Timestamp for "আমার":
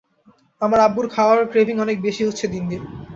0.61-0.79